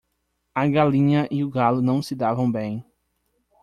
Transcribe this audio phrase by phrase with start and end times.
[0.55, 2.83] A galinha e o galo não se davam bem.